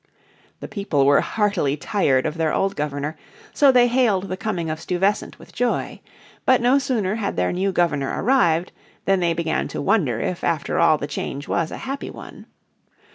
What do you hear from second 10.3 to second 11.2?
after all the